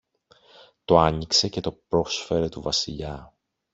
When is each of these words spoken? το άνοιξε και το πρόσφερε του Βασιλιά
το 0.85 0.97
άνοιξε 0.97 1.47
και 1.47 1.59
το 1.61 1.71
πρόσφερε 1.87 2.49
του 2.49 2.61
Βασιλιά 2.61 3.33